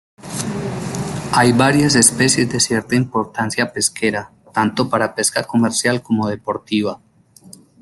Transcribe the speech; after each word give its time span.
Hay 1.31 1.51
varias 1.51 1.93
especies 1.95 2.51
de 2.51 2.59
cierta 2.59 2.95
importancia 2.95 3.71
pesquera, 3.71 4.31
tanto 4.51 4.89
para 4.89 5.13
pesca 5.13 5.43
comercial 5.43 6.01
como 6.01 6.27
deportiva. 6.27 6.99